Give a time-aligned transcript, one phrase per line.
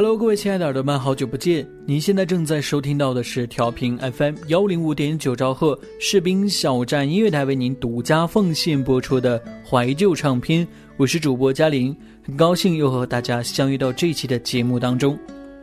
[0.00, 1.68] Hello，各位亲爱的耳朵们，好久不见！
[1.84, 10.64] 您现在正在收听到的是调频 FM 幺零五点九兆赫士兵小站音乐台为您独家奉献播出的怀旧唱片，
[10.96, 15.18] 我是主播嘉玲，很高兴又和大家相遇到这期的节目当中。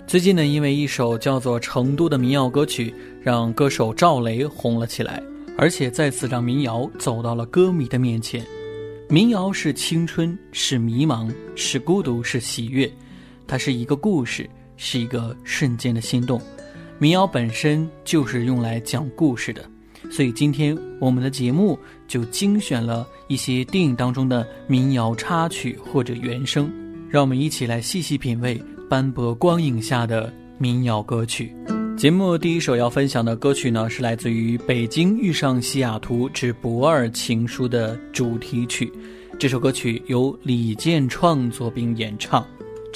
[0.05, 5.23] 最近呢，因为一首叫做《成都》的民谣歌曲，让歌手赵雷红了起来，
[5.57, 8.45] 而且再次让民谣走到了歌迷的面前。
[9.07, 12.91] 民谣是青春，是迷茫，是孤独，是喜悦。
[13.47, 16.41] 它是一个故事，是一个瞬间的心动。
[16.97, 19.69] 民谣本身就是用来讲故事的，
[20.09, 26.71] 所以今天我们的节目就精选了一些电影当中的民谣插曲或者原声，
[27.09, 31.53] 让我们一起来细细品味斑驳光影下的民谣歌曲。
[31.97, 38.91] 节目第一首要分享的歌曲呢，是来自于《北京遇上西雅图之不二情书》的主题曲。
[39.37, 42.45] 这首歌曲由李健创作并演唱。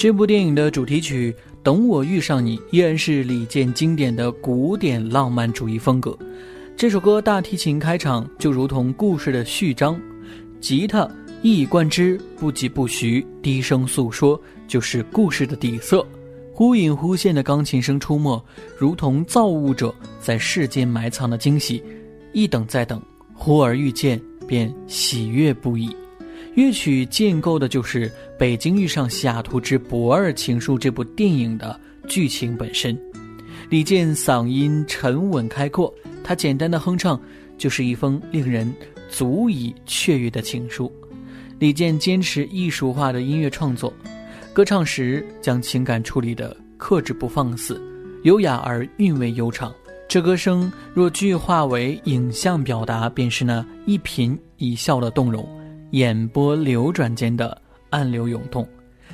[0.00, 1.30] 这部电影的主题曲
[1.62, 6.18] 《等我遇上你》依然是李健经典的古典浪漫主义风格。
[6.74, 10.00] 这首歌大提琴开场就如同故事的序章，
[10.58, 11.06] 吉他
[11.42, 16.02] 一以贯之，不疾不徐，低声诉说，就是故事的底色。
[16.50, 18.42] 忽隐忽现的钢琴声出没，
[18.78, 21.84] 如同造物者在世间埋藏的惊喜。
[22.32, 23.02] 一等再等，
[23.34, 25.94] 忽而遇见，便喜悦不已。
[26.54, 31.78] 乐曲建构的就是《北京遇上西雅图之不二情书》这部电影的
[32.08, 32.98] 剧情本身。
[33.68, 35.94] 李健嗓音沉稳开阔，
[36.24, 37.20] 他简单的哼唱
[37.56, 38.72] 就是一封令人
[39.08, 40.90] 足以雀跃的情书。
[41.60, 43.92] 李健坚持艺术化的音乐创作，
[44.52, 47.80] 歌唱时将情感处理的克制不放肆，
[48.24, 49.72] 优雅而韵味悠长。
[50.08, 55.48] 这歌声若具化为影像表达，便是那一颦一笑的动容。
[55.90, 58.66] 眼波流转间的暗流涌动，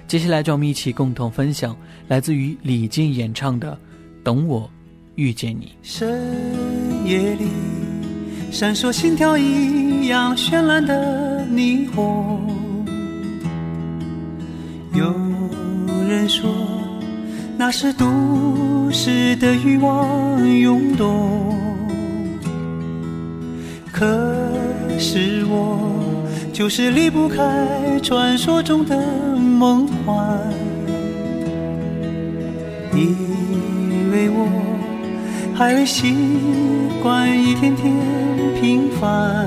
[0.07, 1.75] 接下来就让我们一起共同分享
[2.07, 3.73] 来自于李健演唱的
[4.23, 4.71] 《等我
[5.15, 5.67] 遇见你》。
[5.83, 6.23] 深
[7.07, 7.47] 夜里
[8.51, 12.85] 闪烁心跳一样绚烂的霓虹，
[14.93, 15.15] 有
[16.07, 16.55] 人说
[17.57, 21.59] 那是都市的欲望涌动，
[23.91, 24.07] 可
[24.99, 25.96] 是我。
[26.57, 28.97] 就是离不开传说中的
[29.37, 30.41] 梦幻，
[32.95, 34.49] 因为我
[35.55, 36.17] 还未习
[37.03, 37.93] 惯一天天
[38.59, 39.47] 平凡。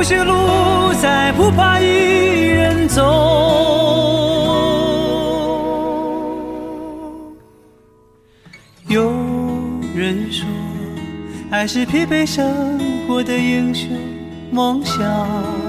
[0.00, 3.02] 有些路再不怕一人走。
[8.88, 9.12] 有
[9.94, 10.46] 人说。
[11.50, 13.90] 爱是疲惫生活的英雄
[14.50, 15.59] 梦想。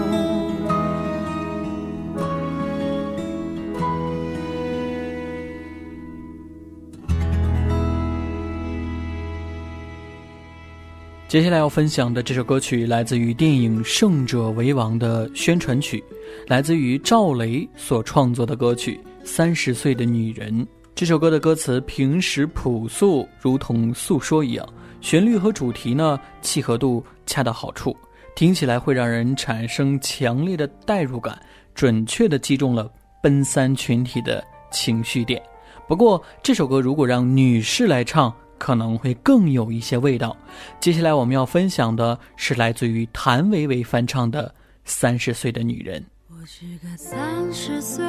[11.31, 16.03] 接下来要分享的这首歌曲来自于电影《胜者为王》的宣传曲，
[16.45, 20.53] 来自于赵雷所创作的歌曲《三十岁的女人》。
[20.93, 24.69] 这首歌的歌词平实朴素，如同诉说一样。
[24.99, 27.95] 旋律和主题呢，契合度恰到好处，
[28.35, 31.41] 听起来会让人产生强烈的代入感，
[31.73, 32.91] 准确的击中了
[33.23, 35.41] 奔三群体的情绪点。
[35.87, 40.37] 不过，这首歌如果让女士来唱，可能会更有一些味道。
[40.79, 44.47] 接下来我们要分享的是来自于谭维维翻唱的
[44.85, 45.99] 《三十岁的女人》。
[46.29, 47.19] 我是个三
[47.51, 48.03] 十岁，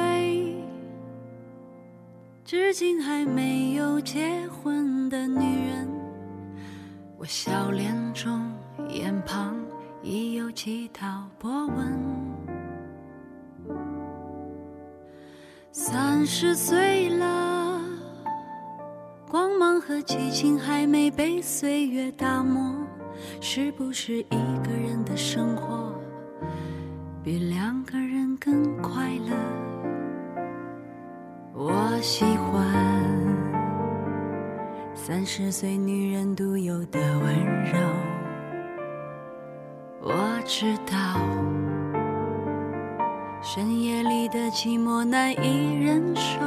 [2.45, 5.89] 至今还没有结婚的女人。
[7.17, 8.39] 我笑脸中，
[8.89, 9.55] 眼旁
[10.03, 11.99] 已有几道波纹。
[15.71, 17.72] 三十岁了，
[19.85, 22.73] 和激情还没被岁月打磨，
[23.41, 25.93] 是不是一个人的生活
[27.21, 29.35] 比两个人更快乐？
[31.53, 32.65] 我喜欢。
[34.95, 37.77] 三十岁女人独有的温柔，
[39.99, 40.13] 我
[40.45, 41.19] 知道
[43.41, 46.39] 深夜里的寂寞难以忍受。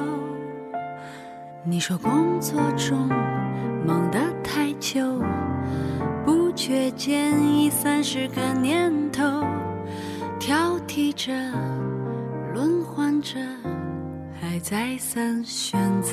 [1.69, 3.09] 你说工作中
[3.85, 5.21] 忙得太久，
[6.25, 9.25] 不觉间已三十个年头，
[10.39, 11.33] 挑剔着，
[12.55, 13.41] 轮换着，
[14.41, 16.13] 还再三选择。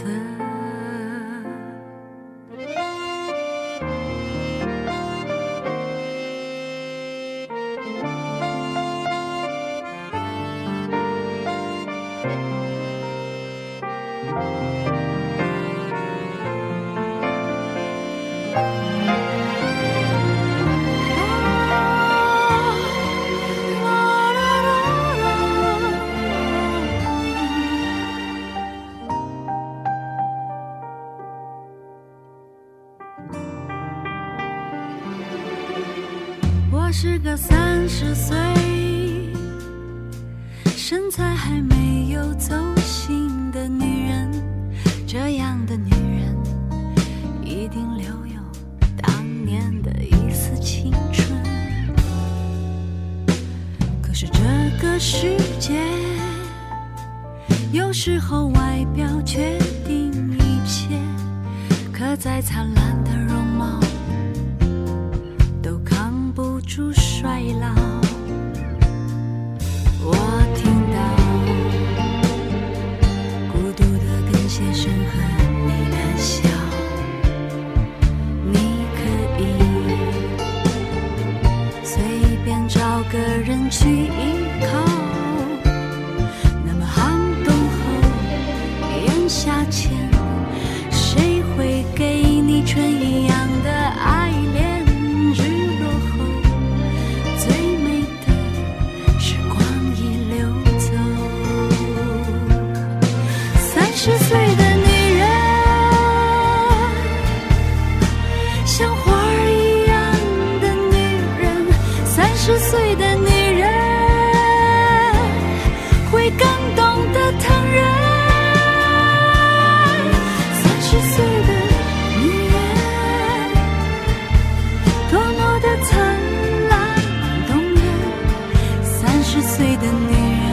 [129.34, 130.48] 十岁的女人。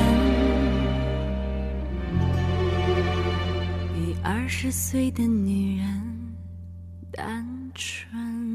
[3.92, 5.86] 比二十岁的女人
[7.12, 8.49] 单纯。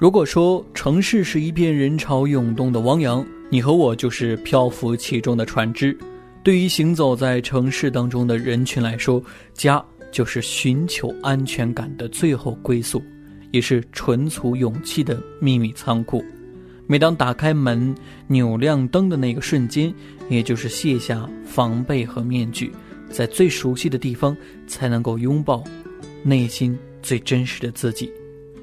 [0.00, 5.94] 如果说城市是一片人潮涌动的汪洋，你和我就是漂浮其中的船只。
[6.42, 13.02] 对于行走在城市当中的人群来说，家就是寻求安全感的最后归宿，
[13.50, 16.24] 也是存储勇气的秘密仓库。
[16.86, 17.94] 每当打开门、
[18.26, 19.92] 扭亮灯的那个瞬间，
[20.30, 22.72] 也就是卸下防备和面具，
[23.10, 24.34] 在最熟悉的地方，
[24.66, 25.62] 才能够拥抱
[26.22, 28.10] 内心最真实的自己。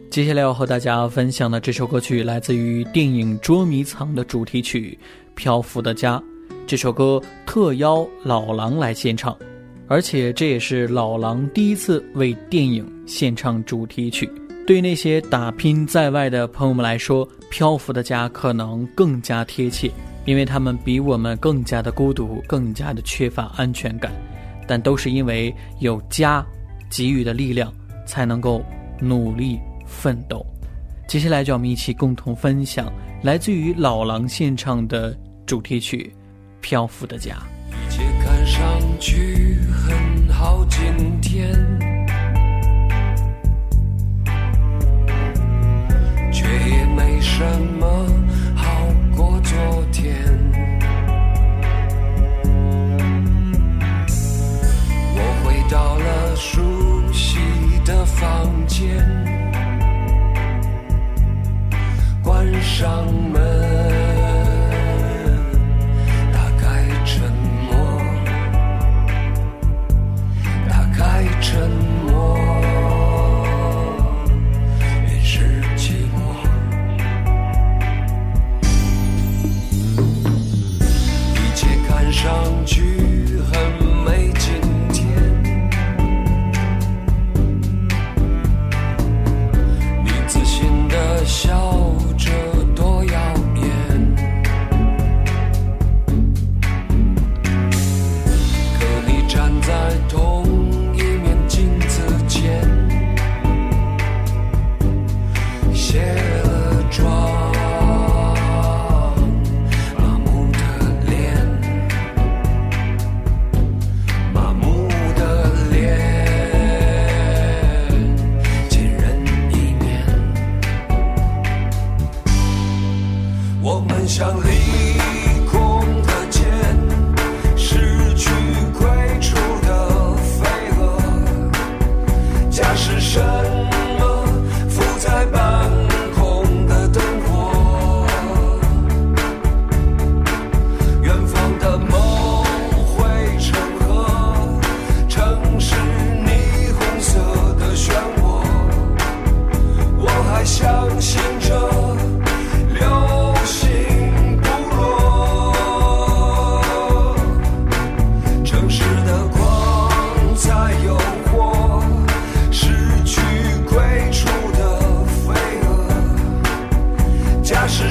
[0.09, 4.97] 接下来要和大家分享的这首歌曲，来自于电影《捉迷藏》的主题曲
[5.35, 6.17] 《漂浮的家》。
[6.65, 9.37] 这首歌特邀老狼来献唱，
[9.87, 14.29] 而且这也是老狼第一次为电影献唱主题曲。
[14.65, 19.91] 对那些打拼在外的朋友们来说，《漂浮的家》可能更加贴切，
[20.25, 24.11] 因为他们比我们更加的孤独，更加的缺乏安全感。
[24.65, 26.43] 但都是因为有家
[26.89, 27.71] 给予的力量，
[28.05, 28.61] 才能够
[28.99, 29.59] 努力。
[29.87, 30.45] 奋斗，
[31.07, 32.91] 接下来就让我们一起共同分享
[33.23, 36.13] 来自于老狼献唱的主题曲
[36.61, 37.35] 《漂浮的家》。
[37.71, 38.63] 一切看上
[38.99, 40.79] 去很好，今
[41.21, 41.51] 天，
[46.31, 47.43] 却也没什
[47.79, 48.05] 么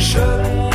[0.07, 0.66] je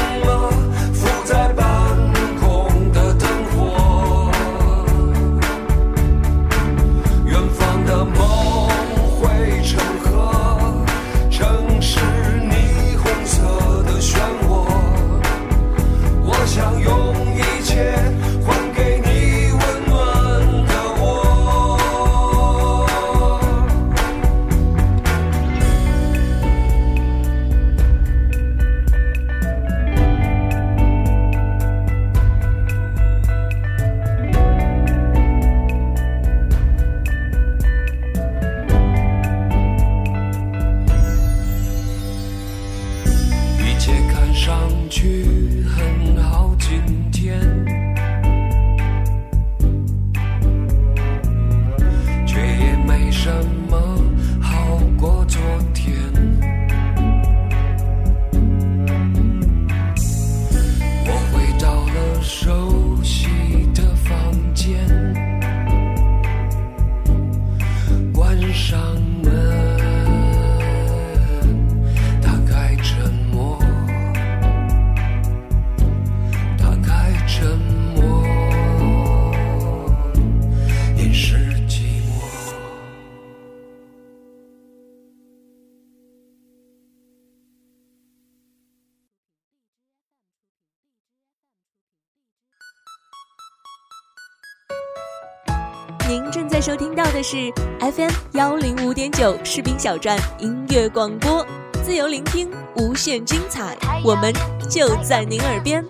[97.24, 101.46] 是 FM 幺零五点九士兵小站音乐广播，
[101.84, 104.34] 自由聆听，无限精彩，我们
[104.68, 105.86] 就在您耳边。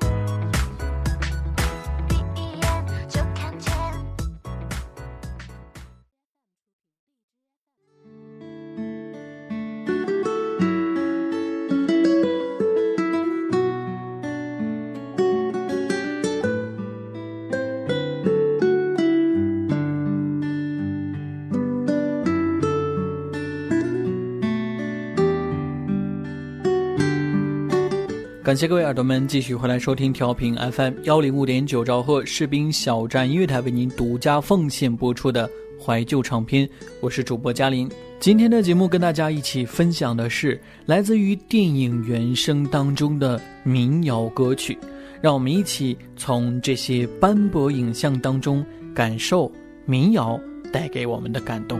[28.52, 35.50] 感谢各位耳朵们继续回来收听调频 FM 幺零五点九兆赫士兵小站音乐台为您独家奉献播出的
[35.82, 37.90] 怀旧唱片，我是主播嘉林。
[38.20, 44.78] 今天的节目跟大家一起分享的是来自于电影原声当中的民谣歌曲，
[45.22, 49.50] 让我们一起从这些斑驳影像当中感受
[49.86, 50.38] 民谣
[50.74, 51.80] 带给我们的感动。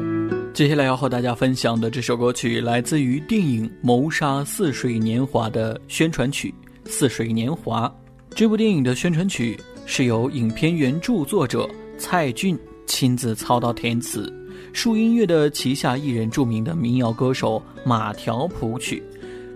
[0.54, 6.54] 接下来要和大家分享的这首歌曲，来自于电影《谋杀似水年华》的宣传曲
[6.86, 7.88] 《似水年华》。
[8.36, 14.32] 这部电影的宣传曲是由影片原著作者蔡骏亲自操刀填词，
[14.74, 19.04] 树音乐的旗下艺人著名的民谣歌手马条谱曲。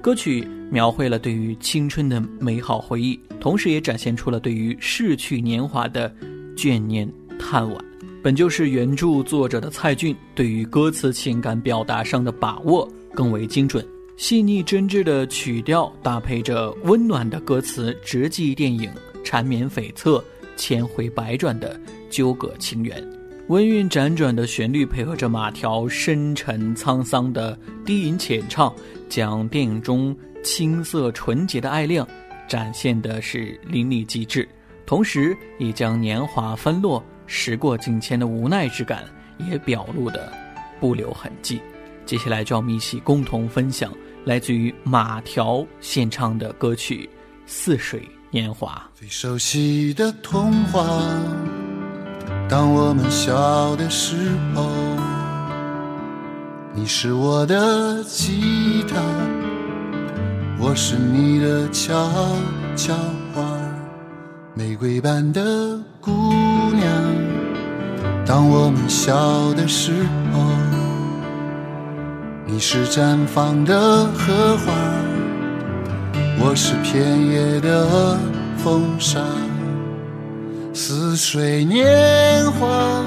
[0.02, 6.14] 歌曲描绘了对于青春的美好回忆，同时也展现出了对于逝去年华的
[6.56, 7.80] 眷念叹惋。
[8.22, 13.86] 本就是原著作者的蔡骏对于歌词情感表达上的把握更为精准，
[14.18, 18.90] 细腻真挚的曲调搭配着温暖的歌词，直击电影
[19.26, 20.24] 缠绵悱恻、
[20.56, 21.78] 千回百转的
[22.10, 23.06] 纠葛情缘。
[23.50, 28.74] 温韵辗转的旋律配合着马条深沉沧桑的低吟浅唱，
[29.10, 32.04] 将电影中青涩纯洁的爱恋
[32.48, 34.48] 展现的是淋漓尽致，
[34.86, 37.04] 同时也将年华纷落。
[37.28, 39.04] 时过境迁的无奈之感
[39.50, 40.32] 也表露的
[40.80, 41.60] 不留痕迹。
[42.06, 43.92] 接下来，就让我们一起共同分享
[44.26, 47.08] 来自于马条献唱的歌曲
[47.46, 48.84] 《似水年华》。
[49.00, 50.84] 最熟悉的童话，
[52.50, 54.16] 当我们小的时
[54.56, 54.68] 候，
[56.74, 59.00] 你是我的吉他，
[60.58, 61.94] 我是你的悄
[62.76, 62.96] 悄
[63.32, 63.44] 话，
[64.56, 66.12] 玫瑰般的姑
[66.74, 66.84] 娘。
[68.26, 70.42] 当我们小的时候，
[72.56, 74.72] 你是绽放的荷花，
[76.40, 78.18] 我是片叶的
[78.56, 79.20] 风沙。
[80.74, 83.04] 似水年华，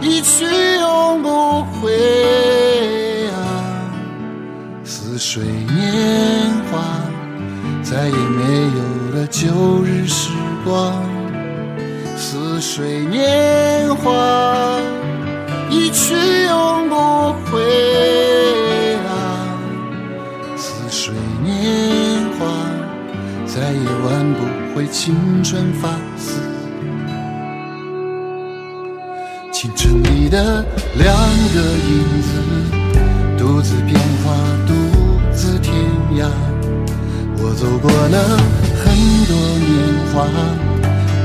[0.00, 0.44] 一去
[0.78, 3.90] 永不回啊！
[4.84, 6.78] 似水年华，
[7.82, 10.30] 再也没有了旧日时
[10.64, 10.94] 光。
[12.16, 14.12] 似水年华，
[15.70, 16.14] 一去
[16.46, 16.96] 永不
[17.46, 17.62] 回
[19.06, 19.56] 啊！
[20.56, 22.46] 似水年华，
[23.46, 26.40] 再也挽不回青春发丝。
[29.52, 30.64] 青春里的
[30.98, 31.16] 两
[31.54, 32.28] 个影子，
[33.38, 34.34] 独自变化，
[34.66, 34.74] 独
[35.32, 35.72] 自天
[36.16, 36.28] 涯。
[37.38, 38.18] 我走过了
[38.82, 38.92] 很
[39.26, 39.70] 多年
[40.12, 40.26] 华。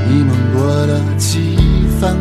[0.08, 1.56] 你梦过了几
[2.00, 2.16] 番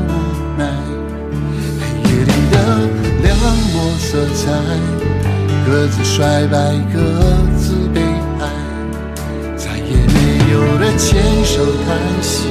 [3.45, 4.51] 淡漠色彩，
[5.67, 6.99] 各自衰败，各
[7.55, 8.01] 自悲
[8.39, 8.49] 哀，
[9.55, 12.47] 再也没有了牵手叹息，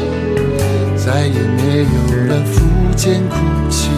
[0.96, 3.34] 再也没有了抚肩哭
[3.68, 3.90] 泣，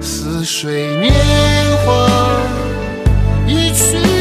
[0.00, 1.12] 似水年
[1.84, 2.08] 华，
[3.46, 4.11] 一去。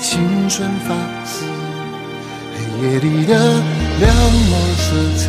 [0.00, 1.44] 青春发丝，
[2.54, 3.34] 黑夜里的
[4.00, 4.14] 两
[4.48, 4.86] 抹色
[5.18, 5.26] 彩，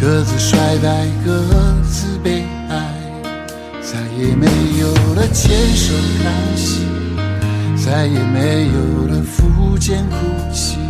[0.00, 1.30] 各自衰败，各
[1.88, 2.74] 自悲哀，
[3.82, 4.46] 再也没
[4.80, 6.86] 有了牵手叹息，
[7.76, 10.16] 再也没有了负肩哭
[10.52, 10.81] 泣。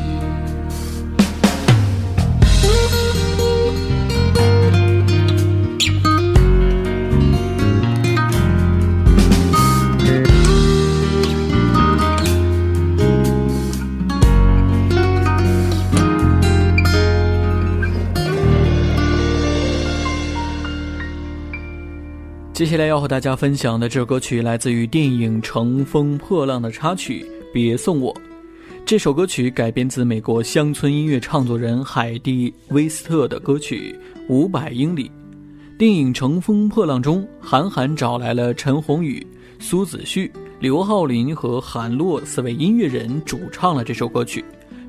[22.63, 28.15] 接下来要和大家分享的这首歌曲来自于电影《乘风破浪》的插曲《别送我》。
[28.87, 33.99] 这首歌曲改编自美国乡村音乐创作人海蒂·威斯特的歌曲
[34.29, 35.09] 《五百英里》。
[35.77, 39.27] 电影《乘风破浪》中，韩寒找来了陈鸿宇、
[39.59, 44.45] 苏子旭、刘浩林和韩洛四位音乐人主唱了这首歌曲，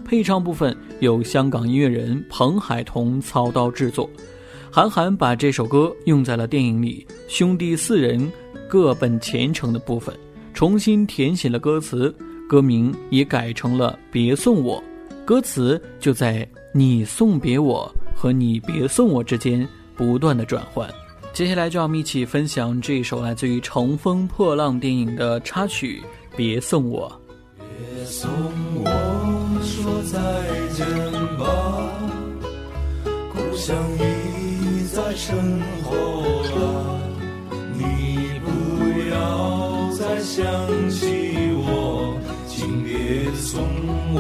[0.06, 4.08] 配唱部分由香港音乐人彭海彤操刀制作。
[4.76, 8.28] 韩寒把这首歌用在了电影里兄弟四人
[8.68, 10.18] 各奔前程的部分，
[10.52, 12.12] 重新填写了歌词，
[12.50, 14.84] 歌名也改成了《别送我》，
[15.26, 20.90] 歌词就在你送别我和你别送我之间不断的转换。
[21.34, 26.02] 接下来就要一起分享这首来自于《乘风破浪》电影的插曲
[26.36, 27.08] 《别送我》。
[27.78, 28.28] 别送
[28.74, 28.90] 我
[29.62, 30.20] 说再
[30.74, 30.84] 见
[31.38, 31.46] 吧，
[33.32, 33.78] 故乡
[35.14, 35.16] 已。
[35.16, 35.92] 在身后
[36.56, 37.00] 了，
[37.78, 38.50] 你不
[39.12, 40.44] 要再想
[40.90, 43.64] 起我，请别送
[44.16, 44.18] 我，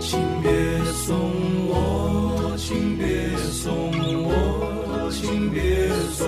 [0.00, 0.50] 请别
[0.92, 1.16] 送
[1.68, 3.06] 我，请别
[3.52, 3.70] 送
[4.24, 6.26] 我，请别送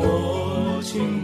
[0.00, 1.21] 我，请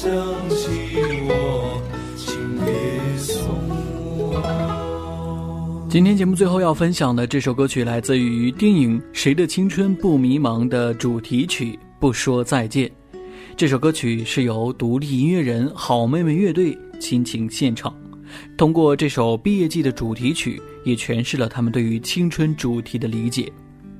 [0.00, 0.10] 想
[0.48, 0.66] 起
[1.28, 1.82] 我，
[2.16, 3.44] 请别送
[4.16, 5.86] 我。
[5.90, 12.88] 今天节目最后要分享的这首歌曲，来自于电影《谁的青春不迷茫》的主题曲《不说再见》。
[13.54, 17.94] 这首歌曲是由独立音乐人好妹妹乐队倾情献唱，
[18.56, 23.52] 通过这首毕业季的主题曲，也诠释了他们对于青春主题的理解。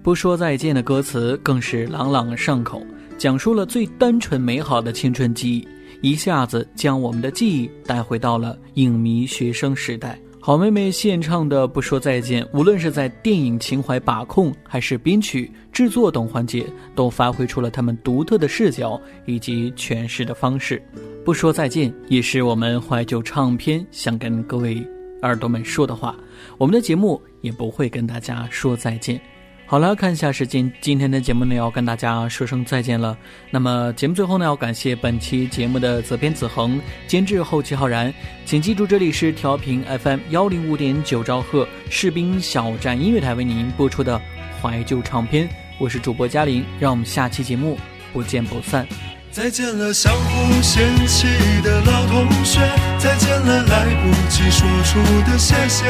[0.03, 2.83] 不说再见的歌词更是朗朗上口，
[3.19, 5.69] 讲述了最单纯美好的青春记忆，
[6.01, 10.19] 一下子将我们的记忆带回到了影迷学生时代。
[10.43, 20.83] 好妹妹献唱的《不说再见》，无论是在电影情怀把控，还是编曲、制作等环节，都发挥出了他们独特的视角以及诠释的方式。
[21.27, 24.83] 不说再见，也是我们怀旧唱片想跟各位
[25.21, 26.17] 耳朵们说的话。
[26.57, 29.21] 我们的节目也不会跟大家说再见。
[29.71, 33.17] 好了，看一下时间，今天的节目呢要跟大家说声再见了。
[33.53, 38.13] 那么节目最后呢要感谢本期节目的责编子恒、监制后期浩然。
[38.45, 44.21] 请记住，这里是调频 FM 幺零五点九兆赫士兵小站音乐台为您播出的
[44.61, 47.79] 怀旧唱片，我是主播嘉玲，让我们下期节目
[48.13, 48.85] 不见不散。
[49.31, 51.29] 再见了，相互嫌弃
[51.63, 52.59] 的老同学；
[52.99, 54.99] 再见了，来不及说出
[55.31, 55.85] 的谢谢；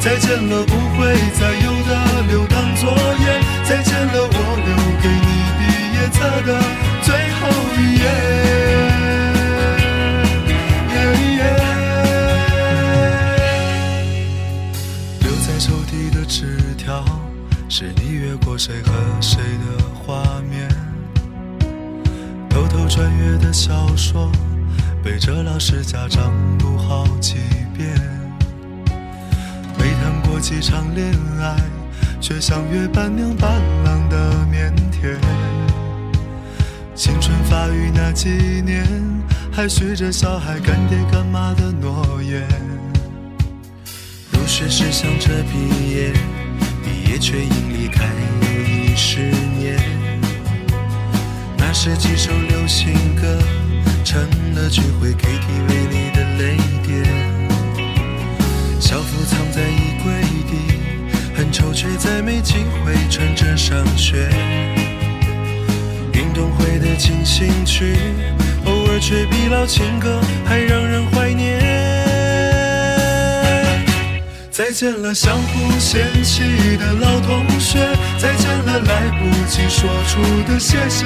[0.00, 5.26] 再见了，不会再有的留堂作业；再见了，我留给你
[5.58, 5.60] 毕
[5.94, 6.48] 业册的
[7.02, 7.40] 最后
[7.76, 8.02] 一页。
[15.20, 17.04] 留在抽屉的纸条，
[17.68, 20.68] 是你越过谁和谁的画面。
[22.48, 24.30] 偷偷穿越的小说，
[25.02, 27.34] 背着老师家长读好几
[27.76, 28.17] 遍。
[30.38, 31.56] 过几场恋爱，
[32.20, 35.18] 却像约伴娘伴郎的腼腆。
[36.94, 38.28] 青春发育那几
[38.64, 38.86] 年，
[39.50, 42.46] 还许着小孩干爹干妈的诺言。
[44.30, 46.12] 入学时想着毕业，
[46.84, 48.04] 毕业却因离开
[48.42, 49.18] 又一十
[49.58, 49.76] 年。
[51.56, 53.36] 那是几首流行歌，
[54.04, 54.22] 成
[54.54, 57.37] 了聚会 KTV 里的泪点。
[58.80, 60.12] 校服藏在衣柜
[60.48, 60.78] 底，
[61.36, 64.28] 很丑却再没机会穿着上学。
[66.14, 67.96] 运动会的进行曲，
[68.64, 71.58] 偶尔却比老情歌还让人怀念。
[74.50, 76.42] 再见了，相互嫌弃
[76.76, 77.78] 的老同学；
[78.18, 81.04] 再见了，来不及说出的谢谢。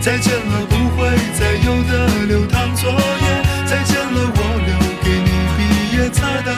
[0.00, 1.08] 再见了，不会
[1.38, 3.42] 再有的留堂作业。
[3.66, 6.54] 再见了，我留给你毕业册的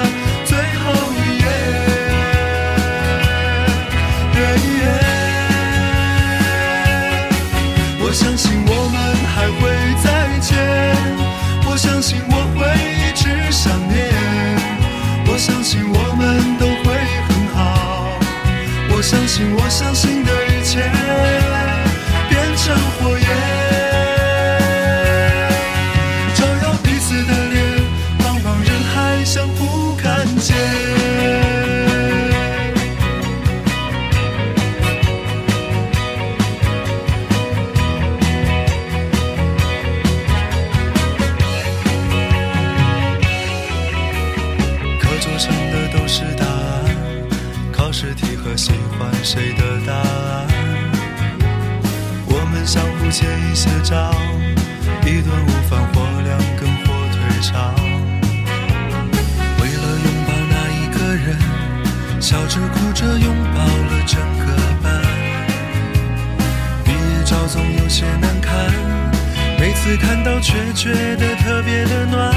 [69.83, 72.31] 次看到却觉得特别的暖。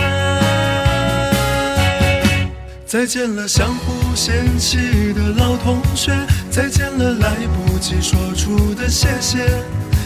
[2.85, 6.13] 再见了，相互嫌弃的老同学；
[6.49, 9.45] 再见了，来不及说出的谢谢。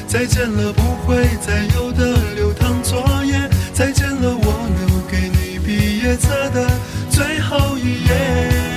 [0.08, 6.67] 再见了，不会再有的留堂作业；再见了，我留给你毕业册的
[7.12, 8.76] 最后一页。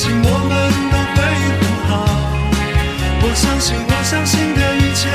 [0.00, 0.56] 相信我们
[0.90, 1.20] 都会
[1.60, 1.92] 很好，
[3.20, 5.10] 我相信我相信的一切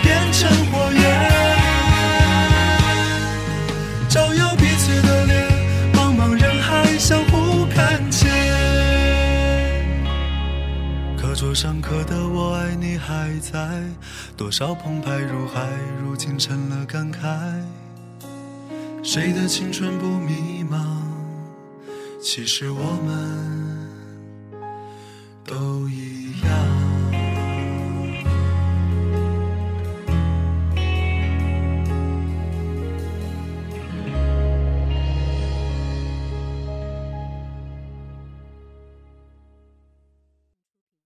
[0.00, 0.38] 变成
[0.70, 1.02] 火焰，
[4.08, 5.34] 照耀彼此的脸，
[5.92, 8.30] 茫茫人海相互看见。
[11.16, 13.58] 课桌上刻的我爱你还在。
[14.36, 15.66] 多少澎湃如海，
[16.00, 17.26] 如今成了感慨。
[19.02, 21.01] 谁的青春不迷茫？
[22.22, 23.90] 其实我们
[25.44, 26.21] 都一样。